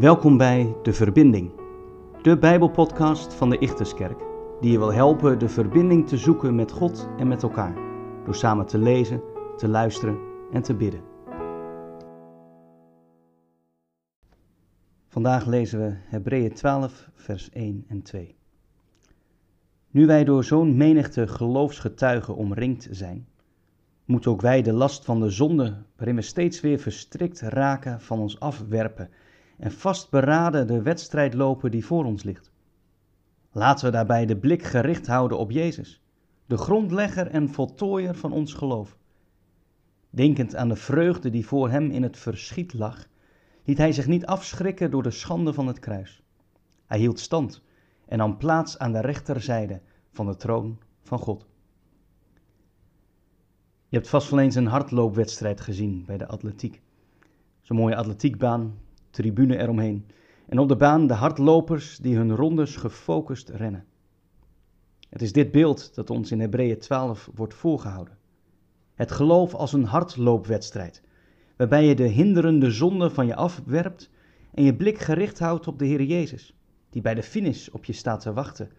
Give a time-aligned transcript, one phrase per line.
[0.00, 1.50] Welkom bij De Verbinding,
[2.22, 4.18] de Bijbelpodcast van de Ichterskerk,
[4.60, 7.74] die je wil helpen de verbinding te zoeken met God en met elkaar,
[8.24, 9.22] door samen te lezen,
[9.56, 10.18] te luisteren
[10.52, 11.02] en te bidden.
[15.08, 18.36] Vandaag lezen we Hebreeën 12, vers 1 en 2.
[19.90, 23.26] Nu wij door zo'n menigte geloofsgetuigen omringd zijn,
[24.10, 28.18] moeten ook wij de last van de zonde, waarin we steeds weer verstrikt raken, van
[28.18, 29.10] ons afwerpen
[29.58, 32.50] en vastberaden de wedstrijd lopen die voor ons ligt.
[33.52, 36.02] Laten we daarbij de blik gericht houden op Jezus,
[36.46, 38.96] de grondlegger en voltooier van ons geloof.
[40.10, 43.06] Denkend aan de vreugde die voor hem in het verschiet lag,
[43.64, 46.22] liet hij zich niet afschrikken door de schande van het kruis.
[46.86, 47.62] Hij hield stand
[48.06, 51.49] en nam plaats aan de rechterzijde van de troon van God.
[53.90, 56.80] Je hebt vast wel eens een hardloopwedstrijd gezien bij de atletiek.
[57.60, 58.78] Zo'n mooie atletiekbaan
[59.10, 60.06] tribune eromheen.
[60.48, 63.84] En op de baan de hardlopers die hun rondes gefocust rennen.
[65.08, 68.18] Het is dit beeld dat ons in Hebreeën 12 wordt voorgehouden.
[68.94, 71.02] Het geloof als een hardloopwedstrijd,
[71.56, 74.10] waarbij je de hinderende zonde van je afwerpt
[74.54, 76.56] en je blik gericht houdt op de Heer Jezus,
[76.90, 78.70] die bij de finish op je staat te wachten,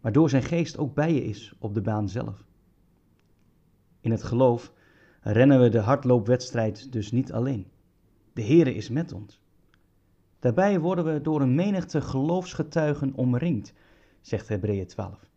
[0.00, 2.44] waardoor zijn geest ook bij je is op de baan zelf.
[4.04, 4.72] In het geloof
[5.20, 7.66] rennen we de hardloopwedstrijd dus niet alleen.
[8.32, 9.40] De Heer is met ons.
[10.38, 13.72] Daarbij worden we door een menigte geloofsgetuigen omringd,
[14.20, 15.28] zegt Hebreeën 12.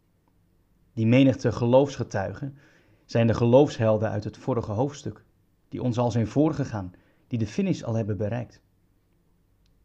[0.93, 2.57] Die menigte geloofsgetuigen
[3.05, 5.23] zijn de geloofshelden uit het vorige hoofdstuk,
[5.69, 6.93] die ons al zijn voorgegaan,
[7.27, 8.61] die de finish al hebben bereikt.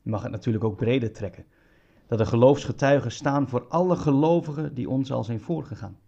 [0.00, 1.44] Je mag het natuurlijk ook breder trekken,
[2.06, 5.98] dat de geloofsgetuigen staan voor alle gelovigen die ons al zijn voorgegaan.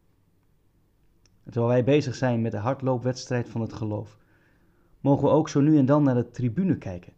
[1.45, 4.19] Terwijl wij bezig zijn met de hardloopwedstrijd van het geloof,
[5.01, 7.13] mogen we ook zo nu en dan naar de tribune kijken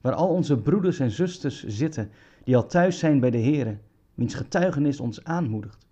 [0.00, 2.10] waar al onze broeders en zusters zitten
[2.44, 3.78] die al thuis zijn bij de Here,
[4.14, 5.86] wiens getuigenis ons aanmoedigt.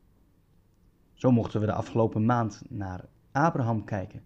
[1.13, 4.23] Zo mochten we de afgelopen maand naar Abraham kijken,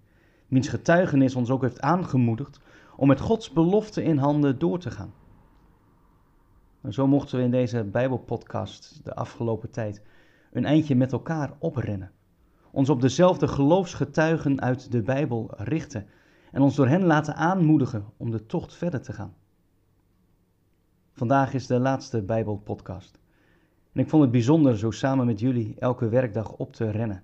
[0.49, 2.61] wiens getuigenis ons ook heeft aangemoedigd
[2.97, 5.13] om met Gods belofte in handen door te gaan.
[6.81, 10.03] En zo mochten we in deze Bijbelpodcast de afgelopen tijd
[10.53, 12.11] een eindje met elkaar oprennen.
[12.73, 16.07] Ons op dezelfde geloofsgetuigen uit de Bijbel richten
[16.53, 19.35] en ons door hen laten aanmoedigen om de tocht verder te gaan.
[21.13, 23.19] Vandaag is de laatste Bijbelpodcast.
[23.93, 27.23] En ik vond het bijzonder zo samen met jullie elke werkdag op te rennen.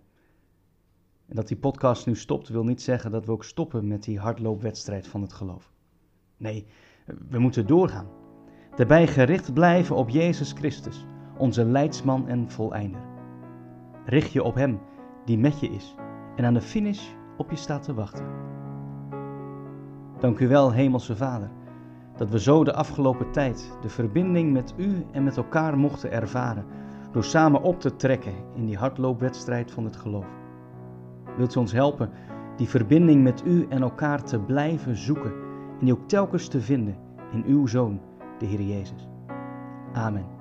[1.27, 4.19] En dat die podcast nu stopt wil niet zeggen dat we ook stoppen met die
[4.19, 5.73] hardloopwedstrijd van het geloof.
[6.37, 6.67] Nee,
[7.31, 8.09] we moeten doorgaan.
[8.77, 11.05] Daarbij gericht blijven op Jezus Christus,
[11.39, 13.03] onze leidsman en voleinder.
[14.05, 14.81] Richt je op Hem
[15.29, 15.95] die met je is
[16.37, 18.27] en aan de finish op je staat te wachten.
[20.19, 21.51] Dank u wel, Hemelse Vader
[22.19, 26.65] dat we zo de afgelopen tijd de verbinding met u en met elkaar mochten ervaren,
[27.13, 30.27] door samen op te trekken in die hardloopwedstrijd van het geloof.
[31.37, 32.11] Wilt u ons helpen
[32.57, 35.33] die verbinding met u en elkaar te blijven zoeken
[35.79, 36.97] en die ook telkens te vinden
[37.33, 38.01] in uw Zoon,
[38.39, 39.09] de Heer Jezus.
[39.93, 40.38] Amen.